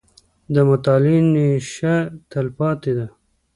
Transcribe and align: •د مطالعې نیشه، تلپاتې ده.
•د 0.53 0.55
مطالعې 0.69 1.19
نیشه، 1.33 1.95
تلپاتې 2.31 2.91
ده. 2.97 3.05